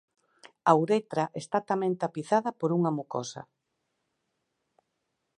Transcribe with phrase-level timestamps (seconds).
[0.69, 3.41] A uretra está tamén tapizada por unha mucosa.